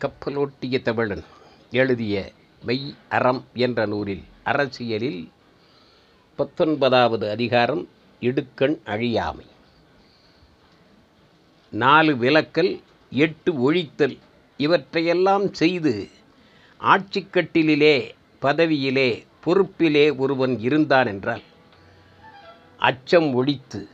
கப்பலோட்டிய 0.00 0.82
தமிழன் 0.82 1.24
எழுதிய 1.70 2.32
மெய் 2.62 2.94
அறம் 3.08 3.44
என்ற 3.54 3.86
நூலில் 3.86 4.22
அரசியலில் 4.44 5.32
பத்தொன்பதாவது 6.36 7.30
அதிகாரம் 7.30 7.88
இடுக்கண் 8.20 8.78
அழியாமை. 8.86 9.46
நாலு 11.70 12.14
விலக்கல் 12.14 12.80
எட்டு 13.10 13.72
ஒழித்தல் 13.72 14.18
இவற்றையெல்லாம் 14.56 15.52
செய்து 15.52 16.10
ஆட்சிக்கட்டிலே 16.80 18.10
பதவியிலே 18.42 19.26
பொறுப்பிலே 19.46 20.16
ஒருவன் 20.16 20.58
இருந்தான் 20.58 21.06
என்றால் 21.06 21.42
அச்சம் 22.76 23.32
ஒழித்து 23.32 23.88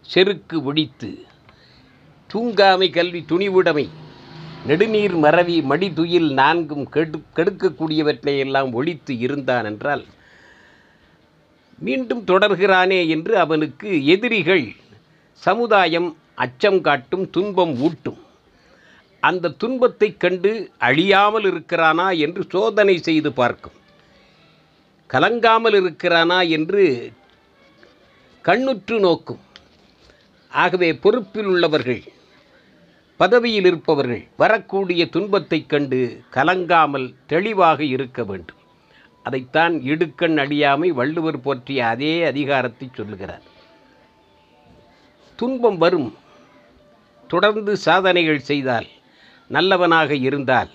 செருக்கு 0.00 0.62
ஒழித்து 0.62 1.26
தூங்காமை 2.34 2.92
கல்வி 2.92 3.24
துணிவுடைமை 3.28 3.88
நெடுநீர் 4.66 5.18
மறவி 5.18 5.60
மடிதுயில் 5.60 6.32
நான்கும் 6.32 6.88
கெடு 6.88 7.22
கெடுக்கக்கூடியவற்றை 7.36 8.38
எல்லாம் 8.38 8.72
ஒழித்து 8.72 9.18
இருந்தான் 9.18 9.64
என்றால் 9.64 10.04
மீண்டும் 11.78 12.24
தொடர்கிறானே 12.24 13.08
என்று 13.08 13.38
அவனுக்கு 13.38 14.06
எதிரிகள் 14.06 14.72
சமுதாயம் 15.32 16.16
அச்சம் 16.34 16.80
காட்டும் 16.80 17.30
துன்பம் 17.30 17.80
ஊட்டும். 17.80 18.18
அந்த 19.20 19.48
துன்பத்தைக் 19.48 20.20
கண்டு 20.20 20.70
அழியாமல் 20.78 21.44
இருக்கிறானா 21.44 22.18
என்று 22.18 22.44
சோதனை 22.48 22.98
செய்து 22.98 23.32
பார்க்கும். 23.32 23.72
கலங்காமல் 25.06 25.72
இருக்கிறானா 25.72 26.48
என்று 26.48 27.12
கண்ணுற்று 28.42 28.98
நோக்கும். 28.98 29.38
ஆகவே 30.48 30.94
பொறுப்பில் 30.94 31.44
உள்ளவர்கள் 31.44 32.02
பதவியில் 33.18 33.64
இருப்பவர்கள் 33.64 34.28
வரக்கூடிய 34.36 35.06
துன்பத்தைக் 35.06 35.68
கண்டு 35.68 36.20
கலங்காமல் 36.30 37.14
தெளிவாக 37.26 37.84
இருக்க 37.84 38.24
வேண்டும். 38.24 38.56
அதைத்தான் 39.22 39.80
இடுக்கண் 39.80 40.38
அழியாமை 40.38 40.88
வள்ளுவர் 40.88 41.40
போற்றிய 41.40 41.86
அதே 41.86 42.22
அதிகாரத்தை 42.22 42.88
சொல்லுகிறார். 42.92 43.42
துன்பம் 45.36 45.78
வரும். 45.78 46.16
தொடர்ந்து 47.28 47.76
சாதனைகள் 47.76 48.38
செய்தால் 48.38 48.86
நல்லவனாக 49.48 50.14
இருந்தால் 50.14 50.70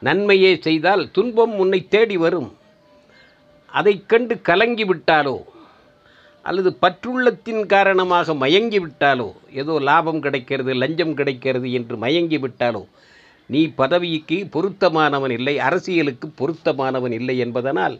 நன்மையே 0.00 0.56
செய்தால் 0.56 1.10
துன்பம் 1.10 1.54
உன்னை 1.54 1.88
தேடி 1.88 2.16
வரும். 2.16 2.56
அதைக் 3.66 4.08
கண்டு 4.08 4.40
கலங்கி 4.40 4.84
விட்டாலோ 4.84 5.42
அல்லது 6.44 6.70
பற்றுள்ளத்தின் 6.80 7.62
காரணமாக 7.66 8.34
மயங்கி 8.34 8.78
விட்டாலோ 8.84 9.28
ஏதோ 9.52 9.74
லாபம் 9.88 10.20
கிடைக்கிறது 10.20 10.72
லஞ்சம் 10.74 11.14
கிடைக்கிறது 11.14 11.68
என்று 11.72 11.96
மயங்கி 11.96 12.38
விட்டாலோ 12.38 12.82
நீ 13.50 13.62
பதவிக்கு 13.76 14.36
பொருத்தமானவன் 14.54 15.30
இல்லை 15.30 15.54
அரசியலுக்கு 15.58 16.26
பொருத்தமானவன் 16.40 17.14
இல்லை 17.18 17.36
என்பதனால் 17.38 17.96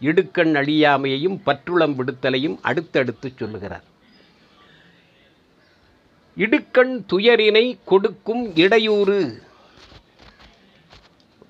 இடுக்கண் 0.00 0.54
அழியாமையையும் 0.60 1.38
பற்றுளம் 1.46 1.94
விடுத்தலையும் 1.98 2.56
அடுத்தடுத்து 2.62 3.28
சொல்லுகிறார். 3.36 3.86
இடுக்கண் 6.36 6.94
துயரினை 7.12 7.64
கொடுக்கும் 7.84 8.44
இடையூறு 8.54 9.20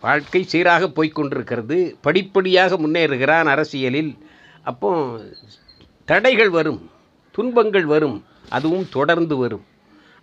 வாழ்க்கை 0.01 0.43
சீராக 0.43 0.85
போய்க்கொண்டிருக்கிறது 0.97 1.79
படிப்படியாக 2.01 2.77
முன்னேறுகிறான் 2.77 3.49
அரசியலில். 3.55 4.13
அப்போ 4.63 4.91
தடைகள் 6.11 6.51
வரும் 6.51 6.91
துன்பங்கள் 7.33 7.85
வரும் 7.85 8.25
அதுவும் 8.49 8.89
தொடர்ந்து 8.91 9.37
வரும். 9.37 9.65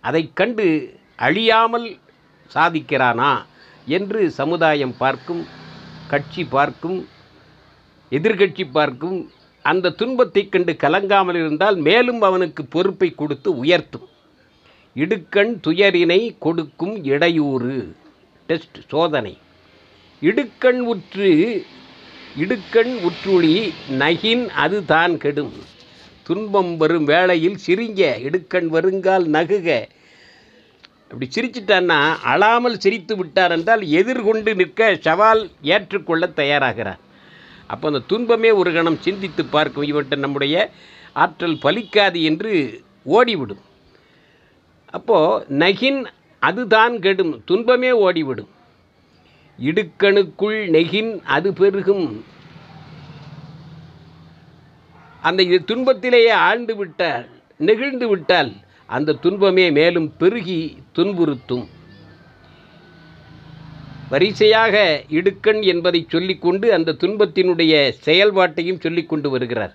அதைக் 0.00 0.36
கண்டு 0.36 0.94
அழியாமல் 1.16 1.96
சாதிக்கிறானா 2.54 3.44
என்று 3.86 4.30
சமுதாயம் 4.30 4.96
பார்க்கும் 4.96 5.46
கட்சி 6.08 6.44
பார்க்கும் 6.44 7.08
எதிர்கட்சி 8.10 8.70
பார்க்கும் 8.70 9.30
அந்த 9.62 9.90
துன்பத்தைக் 9.90 10.52
கண்டு 10.52 10.72
கலங்காமல் 10.72 11.34
இருந்தால் 11.34 11.76
மேலும் 11.76 12.22
அவனுக்கு 12.22 12.64
பொறுப்பை 12.64 13.10
கொடுத்து 13.10 13.56
உயர்த்தும். 13.56 14.08
இடுக்கண் 14.94 15.60
துயரினை 15.66 16.36
கொடுக்கும் 16.38 17.04
இடையூறு. 17.04 17.96
டெஸ்ட் 18.46 18.88
சோதனை. 18.88 19.38
இடுக்கண் 20.20 20.78
உற்று 20.78 21.64
இடுக்கண் 22.38 22.98
உற்றுளி 23.00 23.72
நகின் 23.90 24.48
அது 24.48 24.84
தான் 24.84 25.18
கெடும். 25.18 25.76
துன்பம் 26.28 26.72
வரும் 26.80 27.06
வேளையில் 27.10 27.58
சிரிங்க 27.66 28.02
இடுக்கண் 28.26 28.68
வருங்கால் 28.74 29.26
நகுக. 29.36 29.68
அப்படி 31.10 31.26
சிரிச்சிட்டான்னா 31.34 31.98
அழாமல் 32.32 32.80
சிரித்து 32.84 33.14
விட்டார் 33.16 33.52
என்றால் 33.56 33.82
எதிர்கொண்டு 34.00 34.52
நிற்க 34.60 34.88
சவால் 35.06 35.42
ஏற்றுக்கொள்ள 35.74 36.24
தயாராகிறார். 36.40 37.00
அப்போ 37.72 37.86
அந்த 37.90 38.02
துன்பமே 38.10 38.50
ஒரு 38.60 38.70
கணம் 38.72 39.00
சிந்தித்து 39.06 39.42
பார்க்கும் 39.54 39.88
இவற்றை 39.92 40.16
நம்முடைய 40.24 40.56
ஆற்றல் 41.22 41.62
பலிக்காது 41.64 42.18
என்று 42.30 42.52
ஓடிவிடும். 43.16 43.62
அப்போது 44.96 45.44
நகின் 45.62 46.00
அதுதான் 46.42 46.94
கெடும் 47.04 47.32
துன்பமே 47.44 47.90
ஓடிவிடும். 48.06 48.50
இடுக்கணுக்குள் 49.58 50.58
நெகின் 50.76 51.12
அது 51.36 51.48
பெருகும். 51.60 52.06
அந்த 55.28 55.40
இது 55.48 55.58
துன்பத்திலேயே 55.70 56.32
ஆழ்ந்து 56.46 56.74
விட்டால் 56.80 57.26
நெகிழ்ந்து 57.68 58.06
விட்டால் 58.12 58.52
அந்த 58.96 59.16
துன்பமே 59.24 59.64
மேலும் 59.78 60.08
பெருகி 60.20 60.60
துன்புறுத்தும். 60.96 61.66
வரிசையாக 64.12 64.76
இடுக்கண் 65.18 65.60
என்பதை 65.72 66.00
சொல்லிக்கொண்டு 66.12 66.66
அந்த 66.76 66.96
துன்பத்தினுடைய 67.02 67.74
செயல்பாட்டையும் 68.06 68.82
சொல்லிக்கொண்டு 68.84 69.30
வருகிறார். 69.34 69.74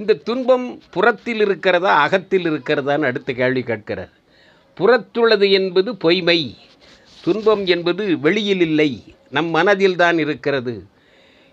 இந்த 0.00 0.18
துன்பம் 0.28 0.66
புறத்தில் 0.94 1.42
இருக்கிறதா 1.46 1.92
அகத்தில் 2.06 2.46
இருக்கிறதான்னு 2.50 3.08
அடுத்த 3.10 3.32
கேள்வி 3.40 3.62
கேட்கிறார். 3.62 4.12
புறத்துள்ளது 4.78 5.48
என்பது 5.58 5.90
பொய்மை 6.04 6.40
துன்பம் 7.24 7.64
என்பது 7.74 8.04
வெளியில் 8.24 8.64
இல்லை 8.68 8.90
நம் 9.36 9.50
மனதில் 9.56 10.00
தான் 10.02 10.18
இருக்கிறது. 10.24 10.74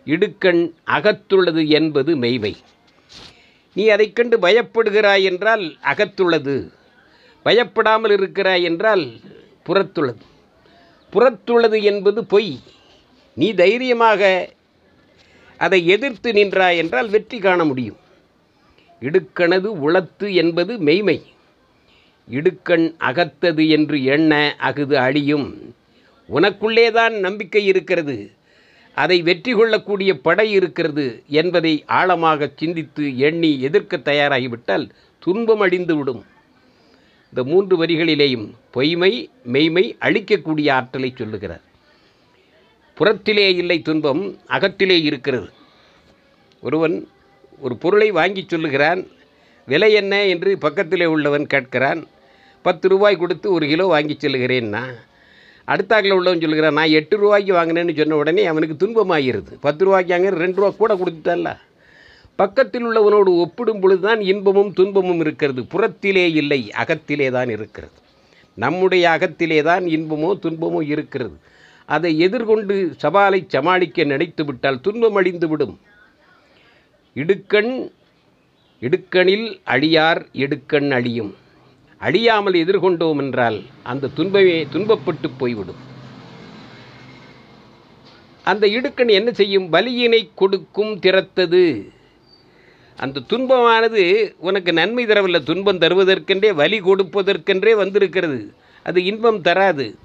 இடுக்கண் 0.08 0.64
அகத்துள்ளது 0.98 1.64
என்பது 1.80 2.12
மெய்மை. 2.24 2.54
நீ 3.74 3.88
அதைக் 3.88 4.16
கண்டு 4.16 4.38
பயப்படுகிறாய் 4.38 5.24
என்றால் 5.24 5.78
அகத்துள்ளது. 5.84 6.74
பயப்படாமல் 7.44 8.12
இருக்கிறாய் 8.12 8.64
என்றால் 8.64 9.10
புறத்துள்ளது. 9.66 10.22
புறத்துள்ளது 11.14 11.82
என்பது 11.82 12.26
பொய். 12.26 12.60
நீ 13.34 13.54
தைரியமாக 13.54 14.50
அதை 15.58 15.88
எதிர்த்து 15.88 16.34
நின்றாய் 16.34 16.78
என்றால் 16.78 17.10
வெற்றி 17.10 17.40
காண 17.40 17.66
முடியும். 17.66 17.98
இடுக்கணது 19.02 19.92
உளத்து 19.92 20.34
என்பது 20.34 20.78
மெய்மை. 20.78 21.24
இடுக்கண் 22.32 22.96
அகத்தது 23.00 23.70
என்று 23.70 24.04
எண்ண 24.04 24.56
அகுது 24.60 24.94
அழியும். 24.94 25.76
உனக்குள்ளேதான் 26.30 27.20
நம்பிக்கை 27.20 27.66
இருக்கிறது. 27.66 28.32
அதை 28.96 29.22
வெற்றி 29.22 29.54
கொள்ளக்கூடிய 29.54 30.18
படை 30.18 30.52
இருக்கிறது 30.52 31.24
என்பதை 31.28 31.84
ஆழமாக 31.86 32.52
சிந்தித்து 32.56 33.18
எண்ணி 33.18 33.62
எதிர்க்க 33.62 33.98
தயாராகிவிட்டால் 33.98 34.90
துன்பம் 35.20 35.62
அடிந்துவிடும் 35.62 36.22
இந்த 37.30 37.44
மூன்று 37.44 37.86
வரிகளிலேயும் 37.86 38.54
பொய்மை 38.72 39.30
மெய்மை 39.44 39.96
அழிக்கக்கூடிய 40.00 40.72
ஆற்றலை 40.72 41.14
சொல்லுகிறார். 41.16 41.62
புறத்திலே 42.94 43.56
இல்லை 43.56 43.82
துன்பம் 43.82 44.38
அகத்திலே 44.48 45.04
இருக்கிறது. 45.04 45.50
ஒருவன் 46.62 47.08
ஒரு 47.60 47.78
பொருளை 47.78 48.12
வாங்கி 48.12 48.46
சொல்லுகிறான் 48.48 49.08
விலை 49.66 49.94
என்ன? 49.94 50.26
என்று 50.26 50.58
பக்கத்திலே 50.58 51.06
உள்ளவன் 51.06 51.48
கேட்கிறான் 51.54 52.04
பத்து 52.62 52.90
ரூபாய் 52.90 53.16
கொடுத்து 53.16 53.52
ஒரு 53.52 53.68
கிலோ 53.68 53.86
வாங்கி 53.86 54.18
செல்லுகிறேன்னா? 54.20 54.84
அடுத்தாக்கில் 55.72 56.16
உள்ளவன் 56.18 56.44
சொல்லுகிறான் 56.44 56.78
நான் 56.80 56.96
எட்டு 57.00 57.16
ரூபாய்க்கு 57.18 57.54
வாங்கினேன்னு 57.58 57.98
சொன்ன 58.00 58.16
உடனே 58.22 58.44
அவனுக்கு 58.52 58.76
துன்பமாகிருது 58.82 59.54
பத்து 59.66 59.86
ரூபாய்க்கு 59.86 60.14
வாங்க 60.14 60.30
ரெண்டு 60.44 60.60
ரூபா 60.62 60.70
கூட 60.82 60.94
கொடுத்துட்டான்ல. 61.02 61.52
பக்கத்தில் 62.36 62.86
உள்ளவனோடு 62.88 63.32
ஒப்பிடும் 63.44 63.82
பொழுது 63.82 64.02
தான் 64.08 64.22
இன்பமும் 64.32 64.72
துன்பமும் 64.74 65.20
இருக்கிறது. 65.20 65.62
புறத்திலே 65.74 66.26
இல்லை 66.42 66.62
அகத்திலே 66.84 67.28
தான் 67.38 67.50
இருக்கிறது. 67.56 67.96
நம்முடைய 68.58 69.04
அகத்திலே 69.10 69.60
தான் 69.70 69.84
இன்பமோ 69.96 70.30
துன்பமோ 70.46 70.82
இருக்கிறது. 70.94 71.36
அதை 71.86 72.12
எதிர்கொண்டு 72.20 72.76
சவாலை 73.04 73.40
சமாளிக்க 73.48 74.04
நினைத்து 74.04 74.46
விட்டால் 74.46 74.82
துன்பம் 74.82 75.16
அழிந்து 75.16 75.48
விடும். 75.48 75.76
இடுக்கண் 77.16 77.74
இடுக்கணில் 78.82 79.48
அழியார் 79.74 80.22
இடுக்கண் 80.44 80.92
அழியும். 80.98 81.32
அழியாமல் 82.02 82.54
எதிர்கொண்டோம் 82.54 83.18
என்றால் 83.18 83.62
அந்த 83.84 84.08
துன்பமே 84.08 84.64
துன்பப்பட்டு 84.66 85.30
போய்விடும். 85.38 85.90
அந்த 88.44 88.68
இடுக்கண் 88.68 89.12
என்ன 89.12 89.32
செய்யும்? 89.32 89.74
வலியினை 89.74 90.30
கொடுக்கும் 90.36 91.00
திறத்தது. 91.00 91.88
அந்த 92.98 93.22
துன்பமானது 93.30 94.34
உனக்கு 94.38 94.74
நன்மை 94.74 95.06
தரவில்லை. 95.06 95.44
துன்பம் 95.44 95.78
தருவதற்கென்றே 95.78 96.54
வலி 96.54 96.82
கொடுப்பதற்கென்றே 96.82 97.76
வந்திருக்கிறது. 97.76 98.54
அது 98.84 99.04
இன்பம் 99.04 99.42
தராது. 99.42 99.96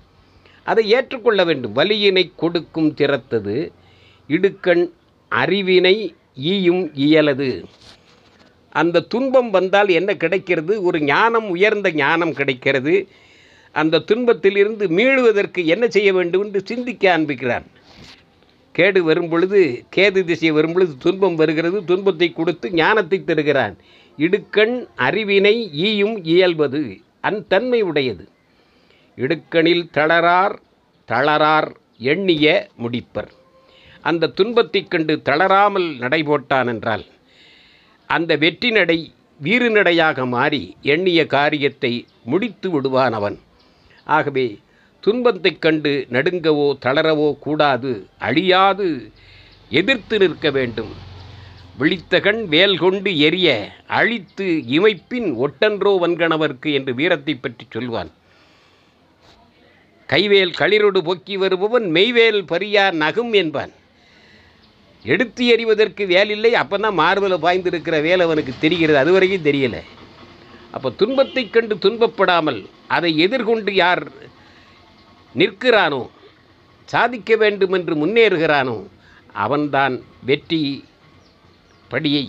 அதை 0.65 0.89
ஏற்றுக்கொள்ள 0.89 1.45
வேண்டும். 1.45 1.77
வலியினை 1.77 2.31
கொடுக்கும் 2.37 2.95
திறத்தது. 2.95 3.73
இடுக்கண் 4.29 4.91
அறிவினை 5.31 6.15
ஈயும் 6.35 6.91
இயலது. 6.95 7.65
அந்த 8.77 9.01
துன்பம் 9.01 9.51
வந்தால் 9.51 9.89
என்ன 9.89 10.17
கிடைக்கிறது? 10.17 10.83
ஒரு 10.83 11.01
ஞானம் 11.01 11.49
உயர்ந்த 11.49 11.91
ஞானம் 11.93 12.33
கிடைக்கிறது. 12.33 13.09
அந்த 13.73 13.99
துன்பத்திலிருந்து 13.99 14.89
மீளுவதற்கு 14.89 15.67
என்ன 15.67 15.89
செய்ய 15.89 16.13
வேண்டும் 16.13 16.45
என்று 16.45 16.61
சிந்திக்க 16.65 17.11
ஆரம்பிக்கிறான் 17.11 17.67
கேடு 18.73 19.05
வரும் 19.05 19.29
பொழுது 19.29 19.85
கேது 19.97 20.25
திசை 20.25 20.51
வரும் 20.51 20.73
பொழுது 20.73 20.97
துன்பம் 20.99 21.35
வருகிறது. 21.35 21.85
துன்பத்தை 21.85 22.33
கொடுத்து 22.33 22.71
ஞானத்தை 22.71 23.25
தருகிறான். 23.25 23.77
இடுக்கண் 24.19 24.87
அறிவினை 24.99 25.55
ஈயும் 25.73 26.25
இயல்பது 26.25 26.83
அந்தன்மை 27.21 27.81
உடையது. 27.81 28.29
இடுக்கணில் 29.17 29.89
தளரார் 29.91 30.61
தளரார் 31.05 31.77
எண்ணிய 31.99 32.69
முடிப்பர். 32.77 33.33
அந்த 34.03 34.27
துன்பத்தைக் 34.27 34.91
கண்டு 34.91 35.23
தளராமல் 35.23 35.97
நடைபோட்டான் 35.99 36.67
என்றால் 36.67 37.05
அந்த 38.07 38.37
வெற்றி 38.37 38.71
நடை 38.71 39.13
வீறு 39.41 39.71
நடையாக 39.71 40.27
மாறி 40.27 40.77
எண்ணிய 40.83 41.27
காரியத்தை 41.27 42.07
முடித்து 42.25 42.71
விடுவான் 42.71 43.13
அவன். 43.13 43.39
ஆகவே 44.05 44.59
துன்பத்தைக் 45.01 45.61
கண்டு 45.61 46.07
நடுங்கவோ 46.11 46.79
தளரவோ 46.87 47.39
கூடாது 47.39 48.07
அழியாது 48.19 49.11
எதிர்த்து 49.71 50.19
நிற்க 50.19 50.51
வேண்டும். 50.51 50.93
விழித்த 51.79 52.21
கண் 52.21 52.47
வேல் 52.49 52.79
கொண்டு 52.79 53.19
எரிய 53.19 53.73
அழித்து 53.87 54.63
இமைப்பின் 54.67 55.37
ஒட்டன்றோ 55.37 55.99
வன்கணவர்க்கு 55.99 56.73
என்று 56.73 56.95
வீரத்தை 56.95 57.35
பற்றி 57.35 57.67
சொல்வான். 57.71 58.11
கைவேல் 60.09 60.53
களிரொடு 60.59 60.99
பொக்கி 60.99 61.37
வருபவன் 61.37 61.91
மெய்வேல் 61.91 62.47
பரியா 62.47 62.91
நகும் 62.91 63.33
என்பான். 63.33 63.73
எடுத்து 65.07 65.47
எறிவதற்கு 65.47 66.07
வேலில்லை 66.07 66.53
அப்போ 66.55 66.79
தான் 66.79 66.95
மார்பில் 66.95 67.45
பாய்ந்திருக்கிற 67.45 67.97
வேலை 68.03 68.27
அவனுக்கு 68.27 68.53
தெரிகிறது 68.61 68.99
அது 68.99 69.13
வரைக்கும் 69.13 69.47
தெரியலை. 69.49 69.83
அப்போ 70.71 70.91
துன்பத்தைக் 70.91 71.53
கண்டு 71.53 71.75
துன்பப்படாமல் 71.75 72.61
அதை 72.89 73.19
எதிர்கொண்டு 73.19 73.73
யார் 73.75 74.03
நிற்கிறானோ 75.35 76.03
சாதிக்க 76.89 77.37
வேண்டும் 77.37 77.73
என்று 77.73 78.07
முன்னேறுகிறானோ 78.07 78.77
அவன்தான் 79.33 79.95
வெற்றி 80.25 80.61
படியை 81.91 82.25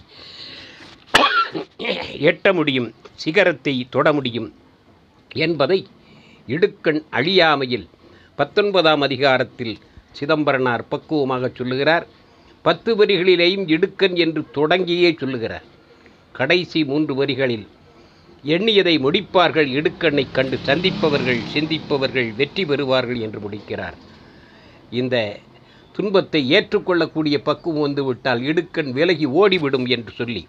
எட்ட 2.30 2.54
முடியும் 2.54 2.90
சிகரத்தை 3.16 3.88
தொட 3.90 4.14
முடியும் 4.14 4.50
என்பதை 5.36 5.80
இடுக்கண் 6.48 7.02
அழியாமையில் 7.12 7.88
பத்தொன்பதாம் 8.36 9.02
அதிகாரத்தில் 9.02 9.76
சிதம்பரனார் 10.12 10.84
பக்குவமாக 10.88 11.50
சொல்லுகிறார். 11.56 12.06
பத்து 12.66 12.92
வரிகளிலேயும் 12.96 13.66
இடுக்கன் 13.76 14.16
என்று 14.16 14.42
தொடங்கியே 14.58 15.10
சொல்லுகிறார். 15.18 15.66
கடைசி 16.32 16.80
மூன்று 16.84 17.14
வரிகளில் 17.16 17.66
எண்ணியதை 18.44 18.96
முடிப்பார்கள் 19.06 19.70
இடுக்கண்ணை 19.78 20.32
கண்டு 20.32 20.58
சந்திப்பவர்கள் 20.68 21.42
சிந்திப்பவர்கள் 21.54 22.30
வெற்றி 22.36 22.64
பெறுவார்கள் 22.66 23.20
என்று 23.20 23.40
முடிக்கிறார். 23.40 23.98
இந்த 24.92 25.16
துன்பத்தை 25.92 26.50
ஏற்றுக்கொள்ளக்கூடிய 26.50 27.36
பக்குவம் 27.42 27.82
வந்துவிட்டால் 27.82 28.42
இடுக்கண் 28.42 28.92
விலகி 28.92 29.26
ஓடிவிடும் 29.26 29.88
என்று 29.88 30.12
சொல்லி 30.12 30.44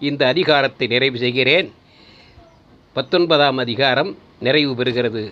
இந்த 0.00 0.26
அதிகாரத்தை 0.26 0.86
நிறைவு 0.86 1.18
செய்கிறேன். 1.18 1.68
பத்தொன்பதாம் 2.96 3.58
அதிகாரம் 3.58 4.10
நிறைவு 4.38 4.72
பெறுகிறது. 4.74 5.22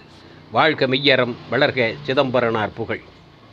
வாழ்க 0.51 0.87
மெய்யறம் 0.87 1.35
வளர்க 1.51 1.95
சிதம்பரனார் 2.07 2.75
புகழ். 2.75 3.03